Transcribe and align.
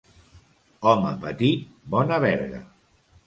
Home 0.91 1.11
petit, 1.27 1.67
bona 1.97 2.19
verga. 2.27 2.63